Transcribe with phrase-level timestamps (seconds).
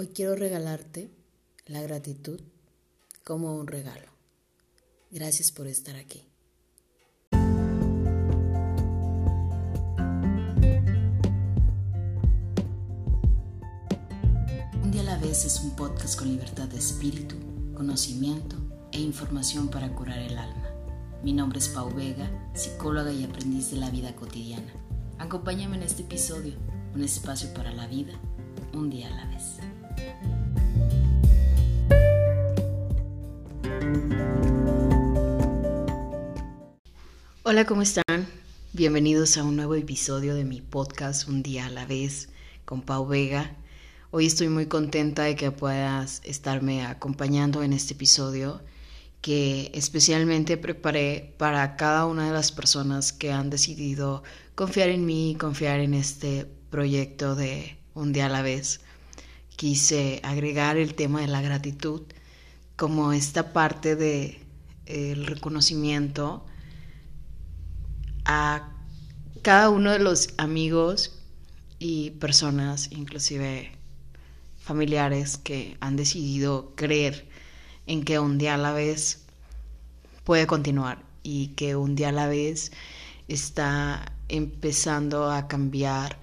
[0.00, 1.10] Hoy quiero regalarte
[1.66, 2.40] la gratitud
[3.24, 4.06] como un regalo.
[5.10, 6.22] Gracias por estar aquí.
[14.84, 17.34] Un día a la vez es un podcast con libertad de espíritu,
[17.74, 18.54] conocimiento
[18.92, 20.68] e información para curar el alma.
[21.24, 24.72] Mi nombre es Pau Vega, psicóloga y aprendiz de la vida cotidiana.
[25.18, 26.54] Acompáñame en este episodio,
[26.94, 28.12] un espacio para la vida,
[28.72, 29.58] un día a la vez.
[37.50, 38.28] Hola, ¿cómo están?
[38.74, 42.28] Bienvenidos a un nuevo episodio de mi podcast Un día a la vez
[42.66, 43.56] con Pau Vega.
[44.10, 48.60] Hoy estoy muy contenta de que puedas estarme acompañando en este episodio
[49.22, 54.22] que especialmente preparé para cada una de las personas que han decidido
[54.54, 58.80] confiar en mí confiar en este proyecto de Un día a la vez.
[59.58, 62.02] Quise agregar el tema de la gratitud
[62.76, 64.40] como esta parte de
[64.86, 66.46] el reconocimiento
[68.24, 68.68] a
[69.42, 71.18] cada uno de los amigos
[71.80, 73.72] y personas, inclusive
[74.58, 77.28] familiares, que han decidido creer
[77.88, 79.24] en que un día a la vez
[80.22, 82.70] puede continuar y que un día a la vez
[83.26, 86.16] está empezando a cambiar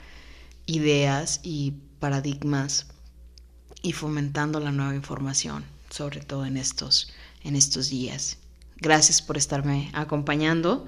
[0.67, 2.94] ideas y paradigmas
[3.85, 8.37] y fomentando la nueva información, sobre todo en estos, en estos días.
[8.77, 10.87] Gracias por estarme acompañando.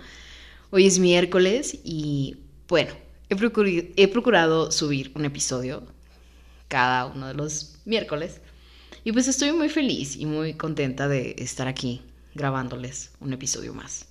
[0.72, 2.38] Hoy es miércoles y
[2.68, 2.92] bueno,
[3.30, 5.84] he procurado, subir un episodio
[6.70, 8.42] cada uno de los miércoles.
[9.04, 12.02] Y pues estoy muy feliz y muy contenta de estar aquí
[12.34, 14.08] grabándoles un episodio más.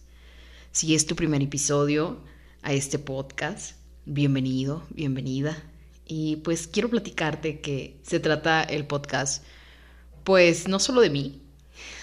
[0.70, 2.20] Si es tu primer episodio
[2.62, 5.60] a este podcast, bienvenido, bienvenida.
[6.06, 9.44] Y pues quiero platicarte que se trata el podcast,
[10.24, 11.42] pues no solo de mí,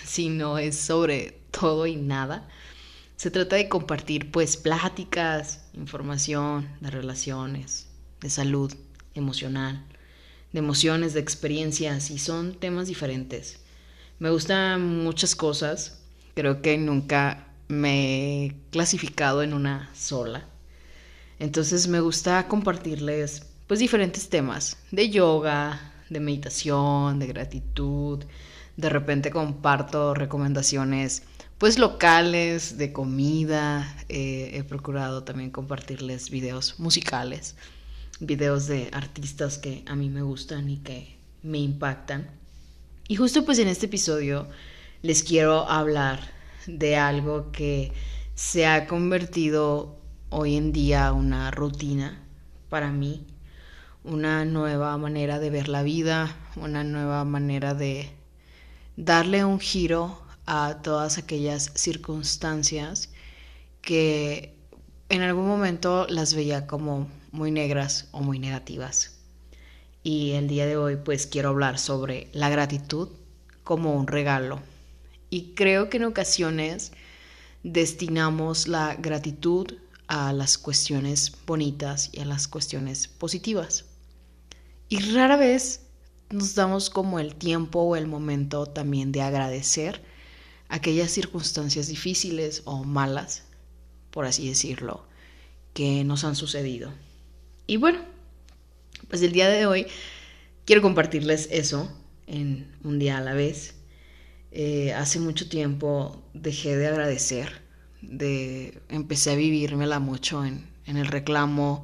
[0.05, 2.47] sino es sobre todo y nada
[3.23, 7.87] se trata de compartir pues pláticas, información de relaciones,
[8.19, 8.73] de salud
[9.13, 9.85] emocional,
[10.51, 13.61] de emociones, de experiencias y son temas diferentes.
[14.19, 16.01] Me gustan muchas cosas,
[16.35, 20.45] creo que nunca me he clasificado en una sola.
[21.39, 28.23] Entonces me gusta compartirles pues diferentes temas de yoga, de meditación, de gratitud.
[28.77, 31.23] De repente comparto recomendaciones
[31.57, 33.95] pues locales, de comida.
[34.09, 37.55] Eh, he procurado también compartirles videos musicales,
[38.19, 42.29] videos de artistas que a mí me gustan y que me impactan.
[43.07, 44.47] Y justo pues en este episodio
[45.01, 46.19] les quiero hablar
[46.67, 47.91] de algo que
[48.35, 49.99] se ha convertido
[50.29, 52.23] hoy en día una rutina
[52.69, 53.25] para mí,
[54.03, 58.09] una nueva manera de ver la vida, una nueva manera de
[58.97, 63.09] darle un giro a todas aquellas circunstancias
[63.81, 64.55] que
[65.09, 69.19] en algún momento las veía como muy negras o muy negativas.
[70.03, 73.09] Y el día de hoy pues quiero hablar sobre la gratitud
[73.63, 74.59] como un regalo.
[75.29, 76.91] Y creo que en ocasiones
[77.63, 79.67] destinamos la gratitud
[80.07, 83.85] a las cuestiones bonitas y a las cuestiones positivas.
[84.93, 85.81] Y rara vez
[86.29, 90.03] nos damos como el tiempo o el momento también de agradecer
[90.69, 93.41] aquellas circunstancias difíciles o malas,
[94.11, 95.03] por así decirlo,
[95.73, 96.93] que nos han sucedido.
[97.65, 98.05] Y bueno,
[99.07, 99.87] pues el día de hoy
[100.63, 101.91] quiero compartirles eso
[102.27, 103.73] en un día a la vez.
[104.51, 107.63] Eh, hace mucho tiempo dejé de agradecer,
[108.03, 111.83] de empecé a vivírmela mucho en, en el reclamo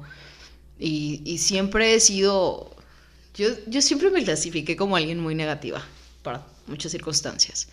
[0.78, 2.76] y, y, siempre he sido,
[3.40, 5.82] yo, yo siempre me clasifiqué como alguien muy negativa
[6.22, 7.68] para muchas circunstancias.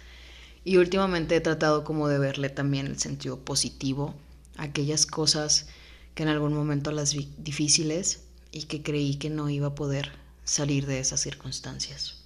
[0.63, 4.15] Y últimamente he tratado como de verle también el sentido positivo
[4.55, 5.67] a aquellas cosas
[6.15, 8.23] que en algún momento las vi difíciles
[8.53, 10.11] y que creí que no iba a poder
[10.45, 12.23] salir de esas circunstancias.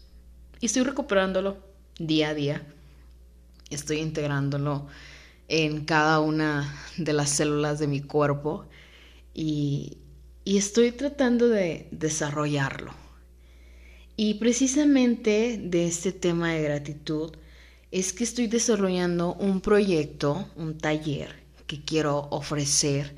[0.60, 1.58] Y estoy recuperándolo
[1.98, 2.68] día a día.
[3.72, 4.86] Estoy integrándolo
[5.48, 8.66] en cada una de las células de mi cuerpo
[9.34, 9.98] y,
[10.46, 13.01] y estoy tratando de desarrollarlo.
[14.18, 17.32] Y precisamente de este tema de gratitud
[17.92, 21.36] es que estoy desarrollando un proyecto, un taller
[21.68, 23.16] que quiero ofrecer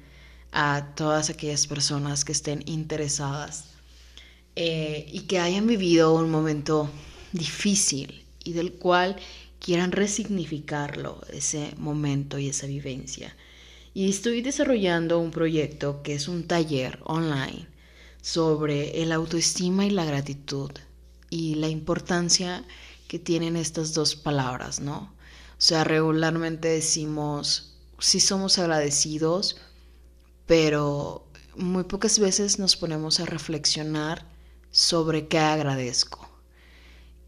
[0.51, 3.65] a todas aquellas personas que estén interesadas
[4.55, 6.89] eh, y que hayan vivido un momento
[7.31, 9.15] difícil y del cual
[9.59, 13.35] quieran resignificarlo, ese momento y esa vivencia.
[13.95, 17.72] Y estoy desarrollando un proyecto que es un taller online
[18.23, 20.71] sobre el autoestima y la gratitud
[21.29, 22.63] y la importancia
[23.09, 25.13] que tienen estas dos palabras, ¿no?
[25.57, 29.57] O sea, regularmente decimos, sí somos agradecidos,
[30.45, 31.27] pero
[31.57, 34.25] muy pocas veces nos ponemos a reflexionar
[34.71, 36.29] sobre qué agradezco.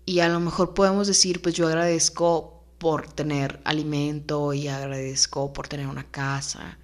[0.06, 5.68] Y a lo mejor podemos decir, pues yo agradezco por tener alimento y agradezco por
[5.68, 6.80] tener una casa,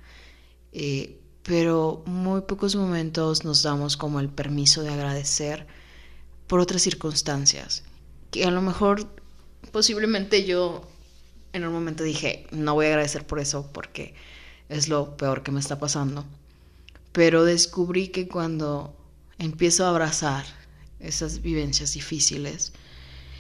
[0.74, 5.68] eh, pero muy pocos momentos nos damos como el permiso de agradecer
[6.48, 7.84] por otras circunstancias,
[8.30, 9.08] que a lo mejor
[9.72, 10.88] posiblemente yo
[11.54, 14.14] en un momento dije, no voy a agradecer por eso porque
[14.70, 16.26] es lo peor que me está pasando.
[17.12, 18.96] Pero descubrí que cuando
[19.38, 20.46] empiezo a abrazar
[21.00, 22.72] esas vivencias difíciles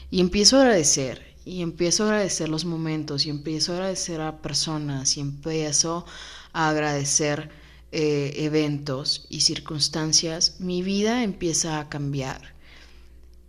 [0.09, 4.41] y empiezo a agradecer y empiezo a agradecer los momentos y empiezo a agradecer a
[4.41, 6.05] personas y empiezo
[6.53, 7.49] a agradecer
[7.91, 12.53] eh, eventos y circunstancias, mi vida empieza a cambiar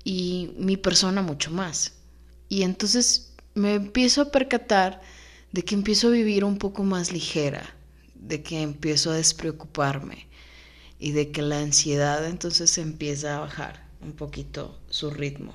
[0.04, 1.92] y mi persona mucho más.
[2.48, 5.00] Y entonces me empiezo a percatar
[5.52, 7.74] de que empiezo a vivir un poco más ligera,
[8.14, 10.26] de que empiezo a despreocuparme
[10.98, 15.54] y de que la ansiedad entonces empieza a bajar un poquito su ritmo.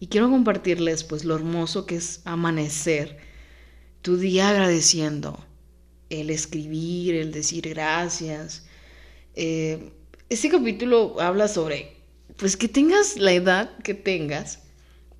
[0.00, 3.18] Y quiero compartirles pues lo hermoso que es amanecer
[4.02, 5.42] tu día agradeciendo,
[6.20, 8.64] el escribir, el decir gracias.
[9.34, 9.90] Eh,
[10.28, 11.94] este capítulo habla sobre
[12.36, 14.60] pues que tengas la edad que tengas,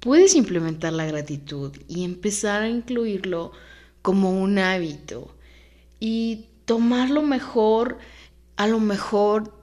[0.00, 3.52] puedes implementar la gratitud y empezar a incluirlo
[4.02, 5.34] como un hábito
[6.00, 7.98] y tomarlo mejor,
[8.56, 9.54] a lo mejor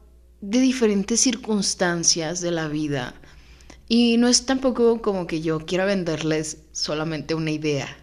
[0.41, 3.13] de diferentes circunstancias de la vida.
[3.87, 7.95] Y no es tampoco como que yo quiera venderles solamente una idea.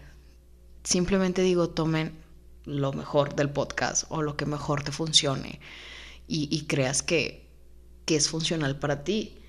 [0.83, 2.13] Simplemente digo, tomen
[2.69, 5.59] lo mejor del podcast o lo que mejor te funcione
[6.27, 7.47] y, creas que,
[8.05, 9.39] que es funcional para ti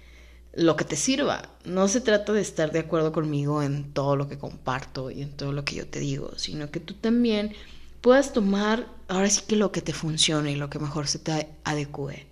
[0.55, 1.43] lo que te sirva.
[1.65, 5.37] No se trata de estar de acuerdo conmigo en todo lo que comparto y en
[5.37, 7.55] todo lo que yo te digo, sino que tú también
[8.01, 11.49] puedas tomar ahora sí que lo que te funcione y lo que mejor se te
[11.65, 12.27] adecue.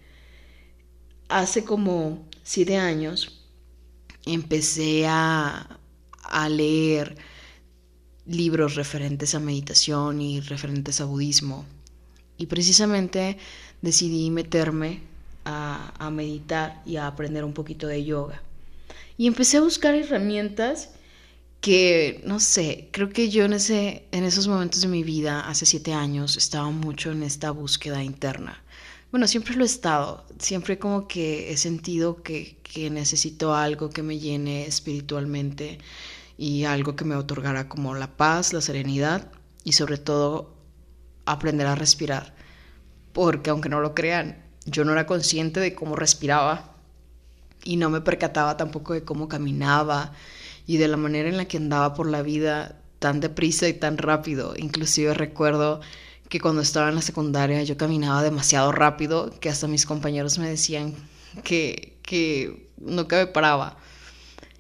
[1.29, 3.45] Hace como siete años
[4.25, 5.79] empecé a,
[6.23, 7.17] a leer
[8.29, 11.65] libros referentes a meditación y referentes a budismo.
[12.37, 13.39] Y precisamente
[13.83, 15.01] decidí meterme
[15.45, 18.43] a, a, meditar y a aprender un poquito de yoga.
[19.17, 20.91] Y empecé a buscar herramientas
[21.61, 25.67] que, no sé, creo que yo en, ese, en esos momentos de mi vida, hace
[25.67, 28.63] siete años, estaba mucho en esta búsqueda interna.
[29.11, 34.03] Bueno, siempre lo he estado, siempre como que he sentido que, que necesito algo que
[34.03, 35.79] me llene espiritualmente
[36.39, 39.31] y algo que me otorgara como la paz, la serenidad
[39.65, 40.55] y sobre todo
[41.27, 42.35] aprender a respirar.
[43.13, 46.77] Porque aunque no lo crean, yo no era consciente de cómo respiraba
[47.65, 50.13] y no me percataba tampoco de cómo caminaba
[50.65, 53.99] y de la manera en la que andaba por la vida tan deprisa y tan
[53.99, 54.55] rápido.
[54.57, 55.81] Inclusive recuerdo
[56.29, 60.49] que cuando estaba en la secundaria yo caminaba demasiado rápido que hasta mis compañeros me
[60.49, 60.95] decían
[61.43, 63.79] que, que nunca me paraba.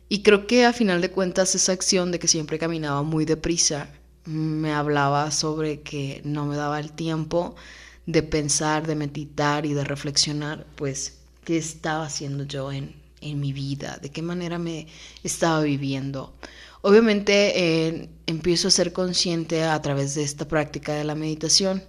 [0.08, 3.90] Y creo que a final de cuentas esa acción de que siempre caminaba muy deprisa
[4.25, 7.56] me hablaba sobre que no me daba el tiempo
[8.06, 13.52] de pensar, de meditar y de reflexionar, pues, qué estaba haciendo yo en, en mi
[13.52, 14.87] vida, de qué manera me
[15.22, 16.35] estaba viviendo.
[16.80, 21.82] Obviamente eh, empiezo a ser consciente a través de esta práctica de la meditación.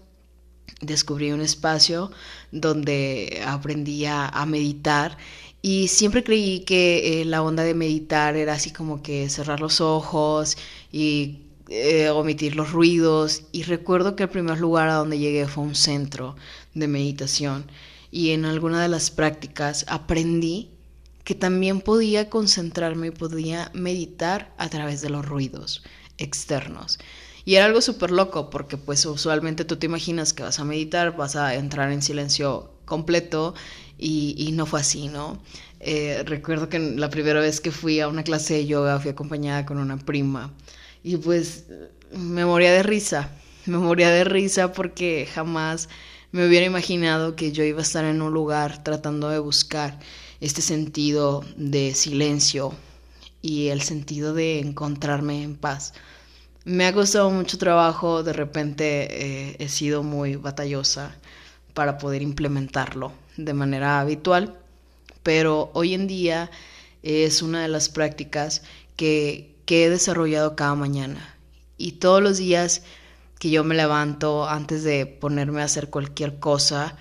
[0.82, 2.12] Descubrí un espacio
[2.52, 5.18] donde aprendí a, meditar
[5.62, 9.82] y siempre creí que eh, la onda de meditar era así como que cerrar los
[9.82, 10.58] ojos
[10.92, 13.44] y eh, omitir los ruidos.
[13.52, 16.36] Y recuerdo que el primer lugar a donde llegué fue un centro
[16.74, 17.66] de meditación.
[18.12, 20.70] Y en alguna de las prácticas aprendí
[21.26, 25.84] que también podía concentrarme y podía meditar a través de los ruidos
[26.18, 27.00] externos.
[27.46, 31.16] Y era algo súper loco porque pues usualmente tú te imaginas que vas a meditar,
[31.16, 33.54] vas a entrar en silencio completo
[33.98, 35.40] y, no fue así, ¿no?
[35.80, 39.66] Eh, recuerdo que la primera vez que fui a una clase de yoga fui acompañada
[39.66, 40.52] con una prima
[41.04, 41.66] y pues
[42.12, 43.32] me moría de risa,
[43.66, 45.88] me moría de risa porque jamás
[46.32, 50.00] me hubiera imaginado que yo iba a estar en un lugar tratando de buscar
[50.42, 52.74] este sentido de silencio
[53.42, 55.94] y el sentido de encontrarme en paz.
[56.66, 61.16] Me ha costado mucho trabajo, de repente eh, he sido muy batallosa
[61.80, 64.60] para poder implementarlo de manera habitual,
[65.24, 66.52] pero hoy en día
[67.04, 68.64] es una de las prácticas
[68.98, 71.38] que, que he desarrollado cada mañana.
[71.78, 72.82] Y todos los días
[73.40, 76.98] que yo me levanto antes de ponerme a hacer cualquier cosa,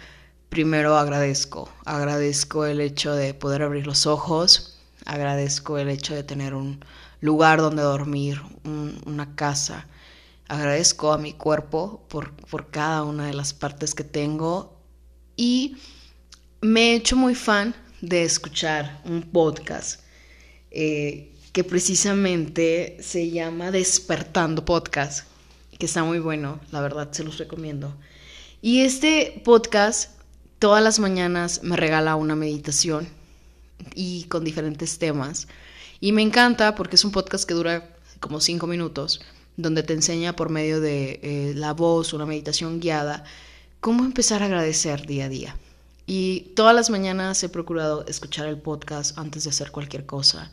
[0.49, 6.54] primero agradezco, agradezco el hecho de poder abrir los ojos, agradezco el hecho de tener
[6.54, 6.85] un
[7.20, 9.88] lugar donde dormir, una casa.
[10.49, 14.81] Agradezco a mi cuerpo por, por cada una de las partes que tengo
[15.37, 15.76] y
[16.61, 20.00] me he hecho muy fan de escuchar un podcast
[20.71, 25.26] eh, que precisamente se llama Despertando Podcast,
[25.78, 27.97] que está muy bueno, la verdad se los recomiendo.
[28.61, 30.19] Y este podcast
[30.59, 33.09] todas las mañanas me regala una meditación
[33.95, 35.49] y con diferentes temas.
[36.00, 39.21] Y me encanta porque es un podcast que dura como cinco minutos,
[39.59, 43.25] donde te enseña por medio de eh, la voz, una meditación guiada,
[43.81, 45.57] cómo empezar a agradecer día a día.
[46.07, 50.50] Y todas las mañanas he procurado escuchar el podcast antes de hacer cualquier cosa,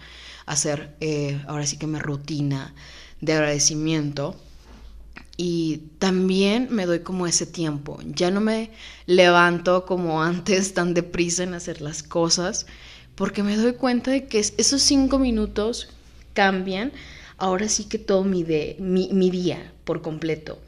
[0.48, 2.74] hacer eh, ahora sí que mi rutina
[3.22, 4.36] de agradecimiento.
[5.38, 8.00] Y también me doy como ese tiempo.
[8.06, 8.72] Ya no me
[9.06, 12.66] levanto como antes tan deprisa en hacer las cosas,
[13.14, 15.90] porque me doy cuenta de que esos cinco minutos
[16.34, 16.92] cambian
[17.38, 20.60] ahora sí que todo mi, de, mi, mi día por completo.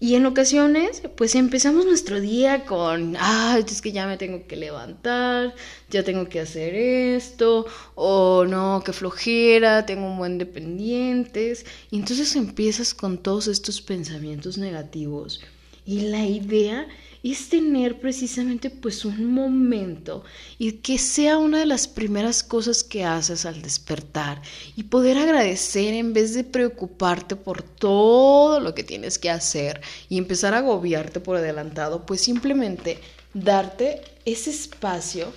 [0.00, 4.54] Y en ocasiones, pues empezamos nuestro día con, ah, es que ya me tengo que
[4.54, 5.56] levantar,
[5.90, 11.66] ya tengo que hacer esto, o no, qué flojera, tengo un buen dependientes.
[11.90, 15.40] Y entonces empiezas con todos estos pensamientos negativos.
[15.84, 16.86] Y la idea
[17.22, 20.24] es tener precisamente pues un momento
[20.58, 24.40] y que sea una de las primeras cosas que haces al despertar
[24.76, 30.18] y poder agradecer en vez de preocuparte por todo lo que tienes que hacer y
[30.18, 32.98] empezar a agobiarte por adelantado, pues simplemente
[33.34, 35.32] darte ese espacio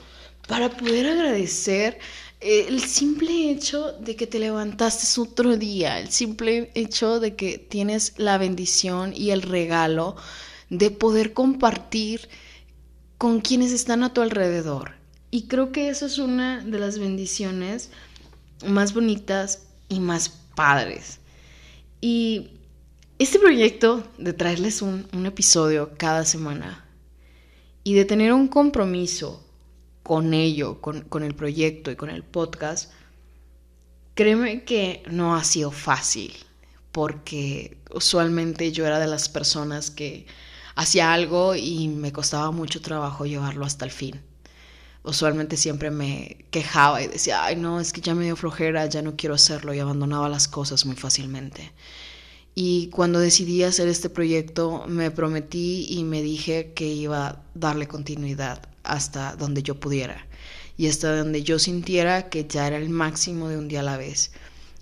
[0.47, 1.97] para poder agradecer
[2.41, 7.57] eh, el simple hecho de que te levantaste otro día, el simple hecho de que
[7.59, 10.15] tienes la bendición y el regalo
[10.71, 12.29] de poder compartir
[13.17, 14.93] con quienes están a tu alrededor.
[15.29, 17.91] Y creo que eso es una de las bendiciones
[18.65, 21.19] más bonitas y más padres.
[21.99, 22.51] Y
[23.19, 26.85] este proyecto de traerles un, episodio cada semana
[27.83, 29.45] y de tener un compromiso
[30.03, 32.93] con ello, con, con el proyecto y con el podcast,
[34.15, 36.33] créeme que no ha sido fácil,
[36.93, 40.25] porque usualmente yo era de las personas que
[40.81, 44.19] hacía algo y me costaba mucho trabajo llevarlo hasta el fin.
[45.03, 49.01] Usualmente siempre me quejaba y decía, ay no, es que ya me dio flojera, ya
[49.01, 51.71] no quiero hacerlo y abandonaba las cosas muy fácilmente.
[52.55, 57.87] Y cuando decidí hacer este proyecto me prometí y me dije que iba a darle
[57.87, 60.27] continuidad hasta donde yo pudiera
[60.77, 63.97] y hasta donde yo sintiera que ya era el máximo de un día a la
[63.97, 64.31] vez.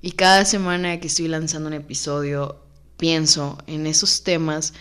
[0.01, 2.61] Y cada semana que estoy lanzando un episodio
[2.97, 4.73] pienso en esos temas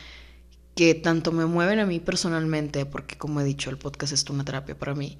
[0.78, 4.44] que tanto me mueven a mí personalmente, porque como he dicho, el podcast es una
[4.44, 5.18] terapia para mí,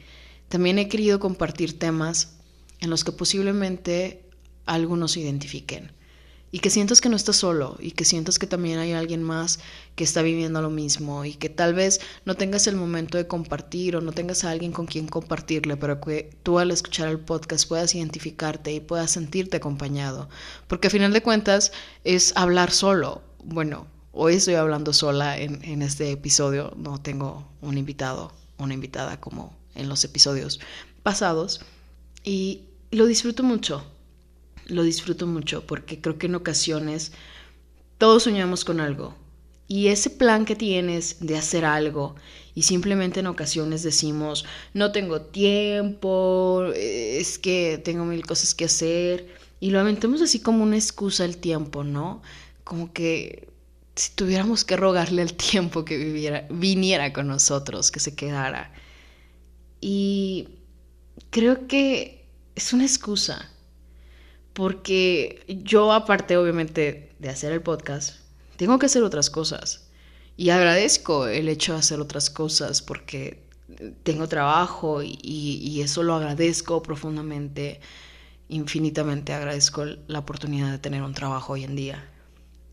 [0.49, 2.37] también he querido compartir temas
[2.79, 4.23] en los que posiblemente
[4.67, 5.91] algunos se identifiquen.
[6.53, 9.59] Y que sientas que no estás solo y que sientas que también hay alguien más
[9.97, 13.97] que está viviendo lo mismo y que tal vez no tengas el momento de compartir
[13.97, 17.69] o no tengas a alguien con quien compartirle, pero que tú al escuchar el podcast
[17.69, 20.29] puedas identificarte y puedas sentirte acompañado.
[20.69, 21.73] Porque a final de cuentas
[22.05, 23.23] es hablar solo.
[23.43, 23.89] Bueno,
[24.21, 29.89] Hoy estoy hablando sola en, este episodio, no tengo un invitado, una invitada como en
[29.89, 30.59] los episodios
[31.05, 31.61] pasados
[32.25, 33.85] y lo disfruto mucho,
[34.67, 37.13] lo disfruto mucho porque creo que en ocasiones
[37.97, 39.15] todos soñamos con algo
[39.69, 42.17] y ese plan que tienes de hacer algo
[42.57, 44.45] y simplemente en ocasiones decimos,
[44.75, 49.29] no tengo tiempo, es que tengo mil cosas que hacer
[49.61, 52.21] y lo aventamos así como una excusa el tiempo, ¿no?
[52.65, 53.47] Como que
[53.99, 58.73] si tuviéramos que rogarle al tiempo que viviera, viniera con nosotros, que se quedara.
[59.81, 60.49] Y
[61.31, 62.25] creo que
[62.55, 63.51] es una excusa,
[64.53, 68.21] porque yo aparte obviamente de hacer el podcast,
[68.57, 69.89] tengo que hacer otras cosas.
[70.37, 73.43] Y agradezco el hecho de hacer otras cosas porque
[74.05, 77.81] tengo trabajo y, y eso lo agradezco profundamente,
[78.49, 82.09] infinitamente agradezco la oportunidad de tener un trabajo hoy en día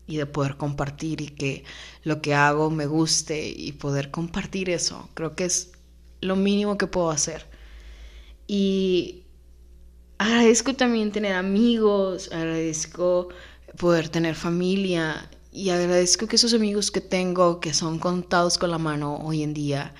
[0.06, 1.64] y de poder compartir y que
[2.04, 5.08] lo que hago me guste y poder compartir eso.
[5.14, 5.72] Creo que es
[6.20, 7.46] lo mínimo que puedo hacer.
[8.46, 9.24] Y
[10.18, 13.28] agradezco también tener amigos, agradezco
[13.76, 18.78] poder tener familia y agradezco que esos amigos que tengo, que son contados con la
[18.78, 19.94] mano hoy en día,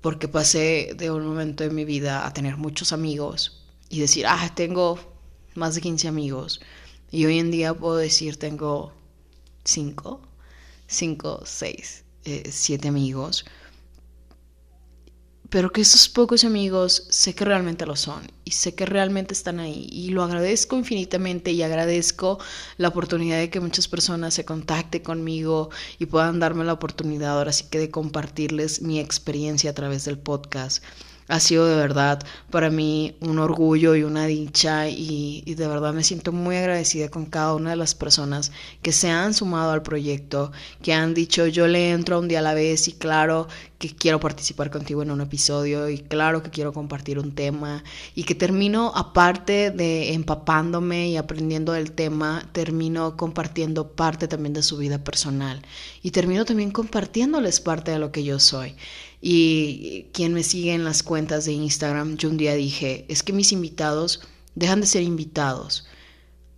[0.00, 4.52] porque pasé de un momento de mi vida a tener muchos amigos y decir, ah,
[4.54, 4.98] tengo
[5.54, 6.60] más de 15 amigos.
[7.10, 8.92] Y hoy en día puedo decir, tengo
[9.64, 10.20] cinco,
[10.86, 13.44] cinco, seis, eh, siete amigos.
[15.50, 19.60] pero que esos pocos amigos sé que realmente lo son y sé que realmente están
[19.60, 22.38] ahí y lo agradezco infinitamente y agradezco
[22.76, 27.52] la oportunidad de que muchas personas se contacten conmigo y puedan darme la oportunidad ahora
[27.52, 30.82] sí que de compartirles mi experiencia a través del podcast
[31.28, 36.04] ha sido de verdad para mí un orgullo y una dicha y, de verdad me
[36.04, 38.52] siento muy agradecida con cada una de las personas
[38.82, 40.52] que se han sumado al proyecto,
[40.82, 44.20] que han dicho yo le entro un día a la vez y claro que quiero
[44.20, 48.92] participar contigo en un episodio y claro que quiero compartir un tema y que termino
[48.94, 55.62] aparte de empapándome y aprendiendo del tema, termino compartiendo parte también de su vida personal
[56.02, 58.74] y termino también compartiéndoles parte de lo que yo soy.
[59.26, 63.32] Y quien me sigue en las cuentas de Instagram, yo un día dije, es que
[63.32, 64.20] mis invitados
[64.54, 65.86] dejan de ser invitados.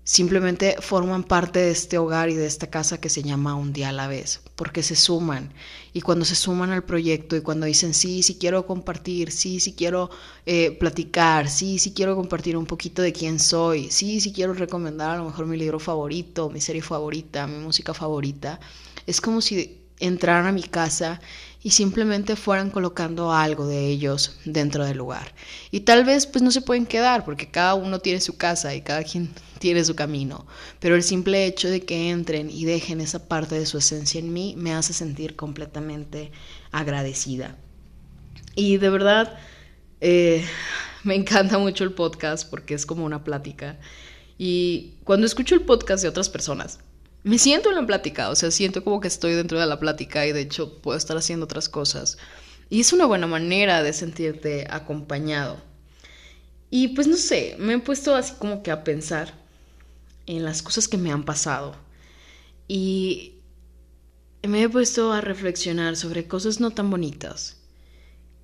[0.02, 3.90] Simplemente forman parte de este hogar y de esta casa que se llama Un día
[3.90, 5.54] a la vez, porque se suman.
[5.92, 9.74] Y cuando se suman al proyecto y cuando dicen, sí, sí quiero compartir, sí, sí
[9.74, 10.10] quiero
[10.44, 15.12] eh, platicar, sí, sí quiero compartir un poquito de quién soy, sí, sí quiero recomendar
[15.12, 18.58] a lo mejor mi libro favorito, mi serie favorita, mi música favorita,
[19.06, 21.20] es como si entraran a mi casa
[21.62, 25.34] y simplemente fueran colocando algo de ellos dentro del lugar.
[25.70, 28.82] Y tal vez pues no se pueden quedar porque cada uno tiene su casa y
[28.82, 30.46] cada quien tiene su camino,
[30.80, 34.32] pero el simple hecho de que entren y dejen esa parte de su esencia en
[34.32, 36.30] mí me hace sentir completamente
[36.72, 37.56] agradecida.
[38.54, 39.38] Y de verdad
[40.00, 40.44] eh,
[41.04, 43.78] me encanta mucho el podcast porque es como una plática.
[44.38, 46.78] Y cuando escucho el podcast de otras personas,
[47.26, 50.24] me siento en la plática, o sea, siento como que estoy dentro de la plática
[50.28, 52.18] y de hecho puedo estar haciendo otras cosas.
[52.70, 55.60] Y es una buena manera de sentirte acompañado.
[56.70, 59.34] Y pues no sé, me he puesto así como que a pensar
[60.26, 61.74] en las cosas que me han pasado.
[62.68, 63.34] Y
[64.44, 67.56] me he puesto a reflexionar sobre cosas no tan bonitas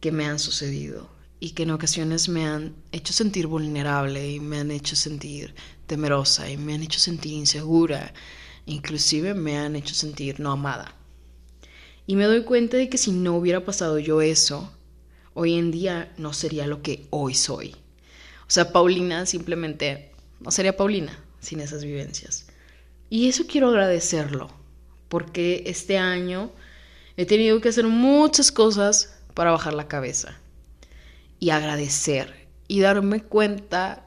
[0.01, 1.09] que me han sucedido
[1.39, 5.55] y que en ocasiones me han hecho sentir vulnerable y me han hecho sentir
[5.87, 8.13] temerosa y me han hecho sentir insegura
[8.67, 10.95] inclusive me han hecho sentir no amada.
[12.07, 14.73] Y me doy cuenta de que si no hubiera pasado yo eso,
[15.35, 17.77] hoy en día no sería lo que hoy soy.
[18.43, 22.47] O sea, Paulina simplemente no sería Paulina sin esas vivencias.
[23.09, 24.51] Y eso quiero agradecerlo,
[25.09, 26.51] porque este año
[27.17, 30.39] he tenido que hacer muchas cosas para bajar la cabeza
[31.39, 34.07] y agradecer y darme cuenta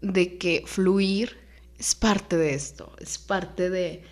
[0.00, 1.43] de que fluir
[1.78, 4.02] es parte de esto, es parte de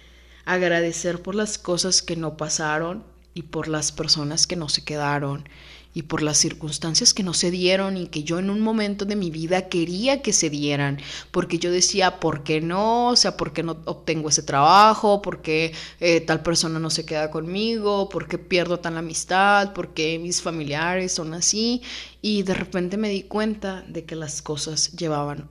[0.44, 5.48] agradecer por las cosas que no pasaron y por las personas que no se quedaron
[5.94, 9.16] y por las circunstancias que no se dieron y que yo en un momento de
[9.16, 10.98] mi vida quería que se dieran,
[11.30, 13.08] porque yo decía, ¿por qué no?
[13.08, 15.20] O sea, ¿por qué no obtengo ese trabajo?
[15.20, 18.08] ¿Por qué eh, tal persona no se queda conmigo?
[18.08, 19.74] ¿Por qué pierdo tan amistad?
[19.74, 21.82] ¿Por qué mis familiares son así?
[22.22, 25.50] Y de repente me di cuenta de que las cosas llevaban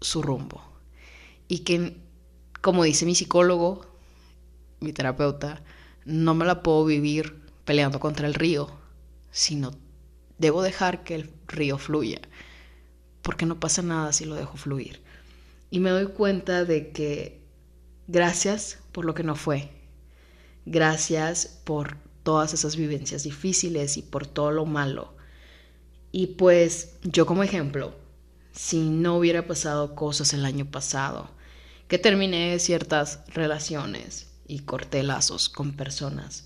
[0.00, 0.69] su rumbo
[1.50, 1.96] y que,
[2.60, 3.84] como dice mi psicólogo,
[4.78, 5.60] mi terapeuta,
[6.04, 8.70] no me la puedo vivir peleando contra el río,
[9.32, 9.72] sino
[10.38, 12.20] debo dejar que el río fluya,
[13.20, 15.00] porque no pasa nada si lo dejo fluir.
[15.70, 17.40] Y me doy cuenta de que
[18.06, 19.72] gracias por lo que no fue,
[20.66, 25.16] gracias por todas esas vivencias difíciles y por todo lo malo.
[26.12, 27.92] Y pues yo como ejemplo,
[28.52, 31.39] si no hubiera pasado cosas el año pasado,
[31.90, 36.44] que terminé ciertas relaciones y corté lazos con personas,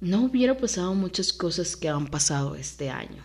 [0.00, 3.24] no hubiera pasado muchas cosas que han pasado este año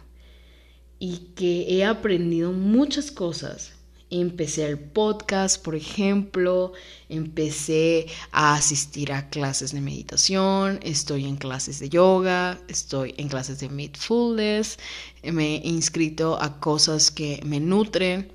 [0.99, 3.71] y que he aprendido muchas cosas.
[4.11, 6.73] Empecé el podcast, por ejemplo,
[7.09, 13.59] empecé a asistir a clases de meditación, estoy en clases de yoga, estoy en clases
[13.61, 14.77] de mindfulness,
[15.23, 18.31] me he inscrito a cosas que me nutren.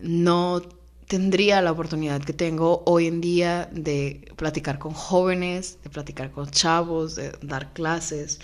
[0.00, 0.77] No
[1.08, 6.50] tendría la oportunidad que tengo hoy en día de platicar con jóvenes, de platicar con
[6.50, 8.40] chavos, de dar clases,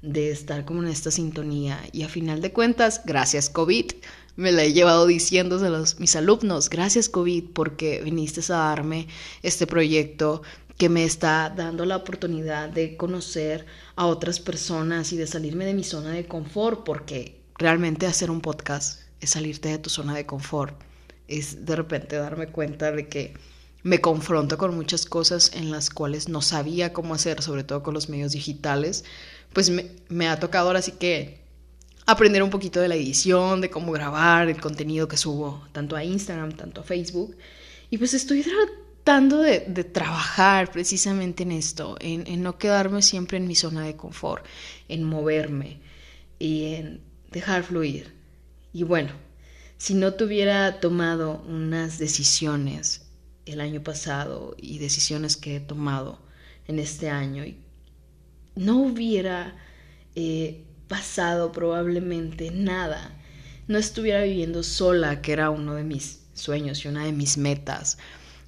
[0.00, 1.80] de estar como en esta sintonía.
[1.92, 3.90] Y a final de cuentas, gracias COVID,
[4.36, 9.08] me la he llevado diciéndose a mis alumnos, gracias COVID porque viniste a darme
[9.42, 10.42] este proyecto
[10.78, 15.74] que me está dando la oportunidad de conocer a otras personas y de salirme de
[15.74, 20.26] mi zona de confort, porque realmente hacer un podcast es salirte de tu zona de
[20.26, 20.76] confort
[21.28, 23.34] es de repente darme cuenta de que
[23.82, 27.94] me confronto con muchas cosas en las cuales no sabía cómo hacer, sobre todo con
[27.94, 29.04] los medios digitales,
[29.52, 29.70] pues
[30.08, 31.42] me, ha tocado ahora sí que
[32.06, 36.04] aprender un poquito de la edición, de cómo grabar el contenido que subo, tanto a
[36.04, 37.36] Instagram, tanto a Facebook.
[37.90, 43.46] Y pues estoy tratando de, trabajar precisamente en esto, en, en, no quedarme siempre en
[43.46, 44.46] mi zona de confort,
[44.88, 45.78] en moverme,
[46.38, 48.14] y en dejar fluir.
[48.72, 49.10] Y bueno,
[49.78, 53.02] si no tuviera tomado unas decisiones
[53.46, 56.18] el año pasado y decisiones que he tomado
[56.66, 57.44] en este año,
[58.56, 59.56] no hubiera
[60.14, 63.20] eh, pasado probablemente nada.
[63.66, 67.98] No estuviera viviendo sola, que era uno de mis sueños y una de mis metas.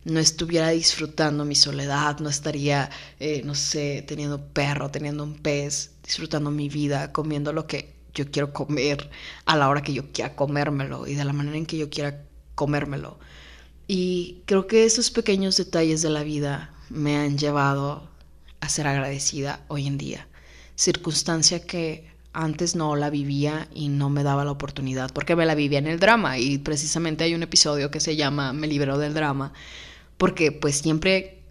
[0.05, 5.93] No estuviera disfrutando mi soledad, no estaría, eh, no sé, teniendo perro, teniendo un pez,
[6.05, 9.11] disfrutando mi vida, comiendo lo que yo quiero comer
[9.45, 12.25] a la hora que yo quiera comérmelo y de la manera en que yo quiera
[12.55, 13.19] comérmelo.
[13.87, 18.09] Y creo que esos pequeños detalles de la vida me han llevado
[18.61, 20.27] a ser agradecida hoy en día.
[20.75, 25.55] Circunstancia que antes no la vivía y no me daba la oportunidad porque me la
[25.55, 29.15] vivía en el drama y precisamente hay un episodio que se llama Me libero del
[29.15, 29.53] drama
[30.19, 31.43] porque pues siempre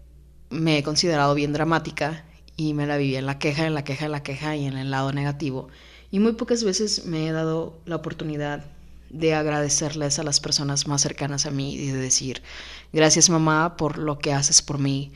[0.50, 2.24] me he considerado bien dramática
[2.56, 4.76] y me la vivía en la queja, en la queja, en la queja y en
[4.76, 5.68] el lado negativo
[6.16, 8.64] y muy pocas veces me he dado la oportunidad
[9.10, 12.42] de agradecerles a las personas más cercanas a mí y de decir,
[12.90, 15.12] gracias mamá por lo que haces por mí,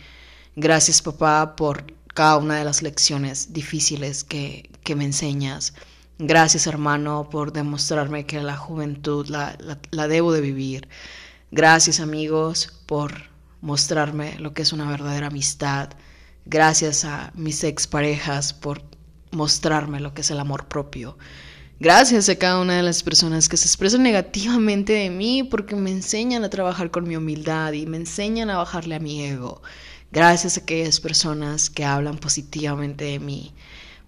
[0.57, 5.73] gracias papá por cada una de las lecciones difíciles que, que me enseñas,
[6.19, 10.87] gracias hermano por demostrarme que la juventud la, la, la debo de vivir,
[11.51, 13.31] gracias amigos por
[13.63, 15.89] mostrarme lo que es una verdadera amistad,
[16.45, 18.90] gracias a mis exparejas por
[19.31, 21.17] mostrarme lo que es el amor propio.
[21.83, 25.91] Gracias a cada una de las personas que se expresan negativamente de mí porque me
[25.91, 29.63] enseñan a trabajar con mi humildad y me enseñan a bajarle a mi ego.
[30.13, 33.55] Gracias a aquellas personas que hablan positivamente de mí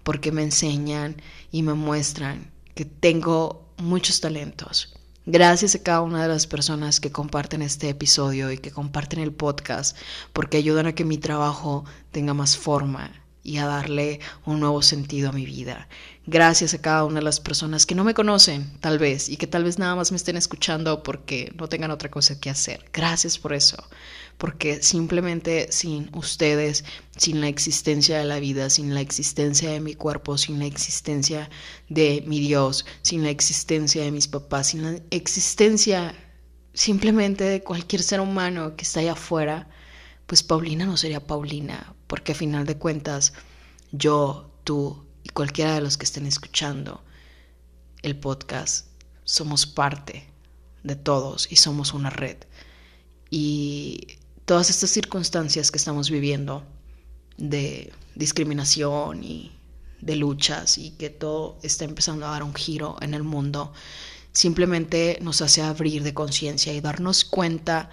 [0.03, 1.15] porque me enseñan
[1.51, 4.93] y me muestran que tengo muchos talentos.
[5.25, 9.31] Gracias a cada una de las personas que comparten este episodio y que comparten el
[9.31, 9.97] podcast
[10.31, 15.29] porque ayudan a que mi trabajo tenga más forma y a darle un nuevo sentido
[15.29, 15.87] a mi vida.
[16.25, 19.47] Gracias a cada una de las personas que no me conocen, tal vez, y que
[19.47, 22.85] tal vez nada más me estén escuchando porque no tengan otra cosa que hacer.
[22.93, 23.77] Gracias por eso,
[24.37, 26.85] porque simplemente sin ustedes,
[27.17, 31.49] sin la existencia de la vida, sin la existencia de mi cuerpo, sin la existencia
[31.89, 36.15] de mi Dios, sin la existencia de mis papás, sin la existencia
[36.73, 39.67] simplemente de cualquier ser humano que está allá afuera,
[40.25, 43.33] pues Paulina no sería Paulina, porque a final de cuentas
[43.91, 47.01] yo, tú y cualquiera de los que estén escuchando
[48.03, 48.85] el podcast
[49.23, 50.29] somos parte
[50.83, 52.37] de todos y somos una red.
[53.31, 56.63] Y todas estas circunstancias que estamos viviendo
[57.37, 59.51] de discriminación y
[59.99, 63.73] de luchas y que todo está empezando a dar un giro en el mundo,
[64.33, 67.89] simplemente nos hace abrir de conciencia y darnos cuenta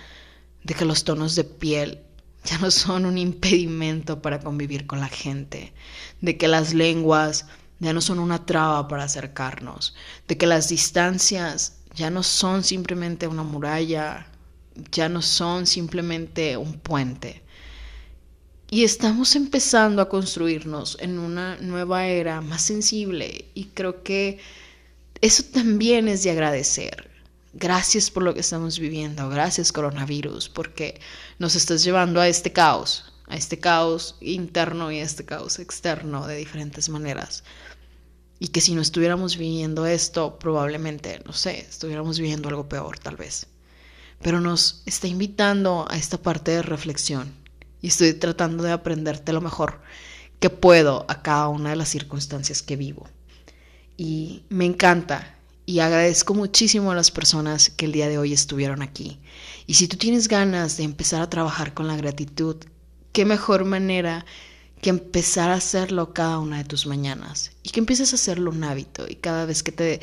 [0.63, 2.03] de que los tonos de piel
[2.45, 5.73] ya no son un impedimento para convivir con la gente,
[6.21, 7.47] de que las lenguas
[7.79, 9.95] ya no son una traba para acercarnos,
[10.29, 14.27] de que las distancias ya no son simplemente una muralla,
[14.93, 17.43] ya no son simplemente un puente.
[18.71, 24.39] Y estamos empezando a construirnos en una nueva era más sensible y creo que
[25.21, 27.10] eso también es de agradecer.
[27.53, 31.01] Gracias por lo que estamos viviendo, gracias coronavirus, porque
[31.41, 36.29] nos estás llevando a este caos, a este caos interno y a este caos externo
[36.29, 37.43] de diferentes maneras.
[38.39, 43.17] Y que si no estuviéramos viviendo esto, probablemente, no sé, estuviéramos viviendo algo peor tal
[43.17, 43.49] vez.
[44.23, 47.35] Pero nos está invitando a esta parte de reflexión
[47.83, 49.81] y estoy tratando de aprenderte lo mejor
[50.39, 53.09] que puedo a cada una de las circunstancias que vivo.
[53.97, 55.40] Y me encanta
[55.71, 59.21] y agradezco muchísimo a las personas que el día de hoy estuvieron aquí.
[59.69, 62.57] Y si tú tienes ganas de empezar a trabajar con la gratitud,
[63.13, 64.27] qué mejor manera
[64.83, 68.65] que empezar a hacerlo cada una de tus mañanas y que empieces a hacerlo un
[68.65, 70.01] hábito y cada vez que te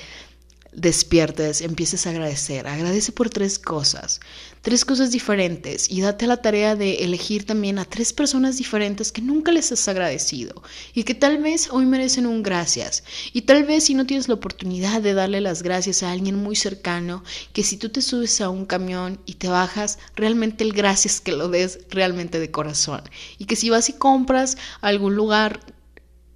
[0.73, 2.67] despiertes, empieces a agradecer.
[2.67, 4.19] Agradece por tres cosas,
[4.61, 9.21] tres cosas diferentes y date la tarea de elegir también a tres personas diferentes que
[9.21, 10.61] nunca les has agradecido
[10.93, 13.03] y que tal vez hoy merecen un gracias.
[13.33, 16.55] Y tal vez si no tienes la oportunidad de darle las gracias a alguien muy
[16.55, 21.21] cercano, que si tú te subes a un camión y te bajas, realmente el gracias
[21.21, 23.01] que lo des realmente de corazón.
[23.37, 25.76] Y que si vas y compras algún lugar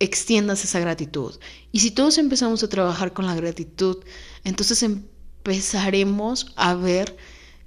[0.02, 1.36] extiendas esa gratitud.
[1.72, 3.98] Y si todos empezamos a trabajar con la gratitud,
[4.44, 7.16] entonces empezaremos a ver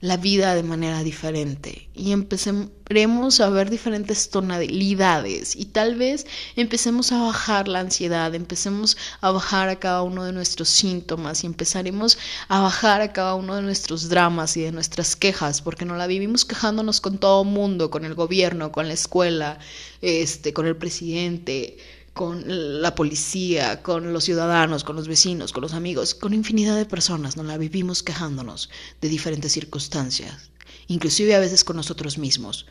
[0.05, 7.11] la vida de manera diferente y empezaremos a ver diferentes tonalidades y tal vez empecemos
[7.11, 12.19] a bajar la ansiedad, empecemos a bajar a cada uno de nuestros síntomas y empezaremos
[12.49, 16.07] a bajar a cada uno de nuestros dramas y de nuestras quejas, porque no la
[16.07, 19.59] vivimos quejándonos con todo mundo, con el gobierno, con la escuela,
[20.03, 21.79] este, con el presidente,
[22.15, 22.45] con
[22.81, 27.37] la policía, con los ciudadanos, con los vecinos, con los amigos, con infinidad de personas,
[27.37, 30.51] nos la vivimos quejándonos de diferentes circunstancias,
[30.87, 32.67] inclusive a veces con nosotros mismos.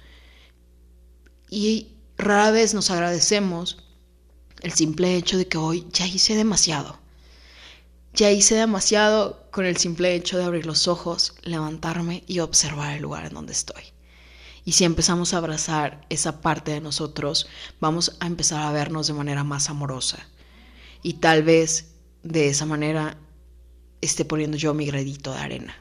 [1.50, 3.84] Y rara vez nos agradecemos
[4.62, 6.98] el simple hecho de que hoy ya hice demasiado.
[8.14, 13.02] Ya hice demasiado con el simple hecho de abrir los ojos, levantarme y observar el
[13.02, 13.93] lugar en donde estoy.
[14.66, 17.48] Y si empezamos a abrazar esa parte de nosotros,
[17.80, 20.28] vamos a empezar a vernos de manera más amorosa.
[21.02, 23.18] Y tal vez de esa manera
[24.00, 25.76] esté poniendo yo mi gradito de arena.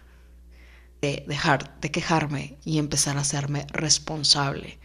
[1.01, 4.79] De dejar de quejarme y empezar a hacerme responsable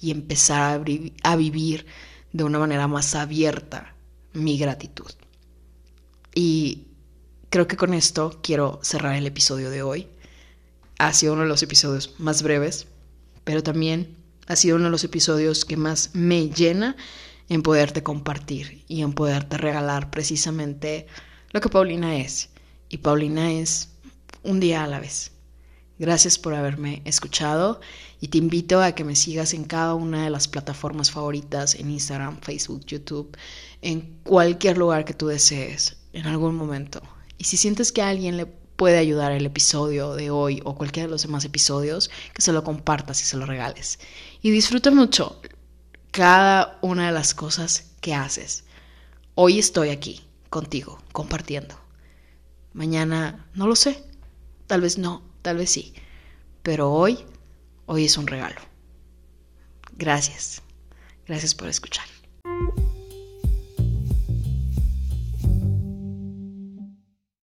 [0.00, 1.86] y empezar a, a vivir
[2.32, 3.94] de una manera más abierta
[4.32, 5.10] mi gratitud.
[6.34, 6.86] Y
[7.50, 10.08] creo que con esto quiero cerrar el episodio de hoy.
[10.98, 12.86] Ha sido uno de los episodios más breves,
[13.44, 16.96] pero también ha sido uno de los episodios que más me llena
[17.48, 21.06] en poderte compartir y en poderte regalar precisamente
[21.50, 22.50] lo que Paulina es.
[22.88, 23.90] Y Paulina es
[24.42, 25.32] un día a la vez.
[25.98, 27.80] Gracias por haberme escuchado
[28.20, 31.90] y te invito a que me sigas en cada una de las plataformas favoritas, en
[31.90, 33.36] Instagram, Facebook, YouTube,
[33.82, 37.02] en cualquier lugar que tú desees, en algún momento.
[37.38, 41.12] Y si sientes que alguien le puede ayudar el episodio de hoy o cualquiera de
[41.12, 43.98] los demás episodios, que se lo compartas y se lo regales.
[44.40, 45.40] Y disfruta mucho
[46.10, 48.64] cada una de las cosas que haces.
[49.34, 51.74] Hoy estoy aquí contigo, compartiendo.
[52.72, 54.04] Mañana no lo sé,
[54.66, 55.94] tal vez no, tal vez sí,
[56.62, 57.24] pero hoy,
[57.86, 58.60] hoy es un regalo.
[59.96, 60.62] Gracias,
[61.26, 62.06] gracias por escuchar.